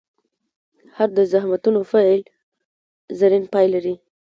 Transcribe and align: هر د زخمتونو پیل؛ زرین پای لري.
هر 0.95 1.09
د 1.17 1.19
زخمتونو 1.31 1.79
پیل؛ 1.91 2.19
زرین 3.19 3.43
پای 3.53 3.65
لري. 3.73 3.95